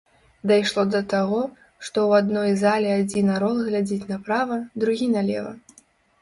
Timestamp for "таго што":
1.11-1.97